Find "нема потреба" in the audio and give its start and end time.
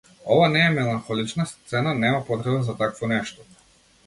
1.99-2.63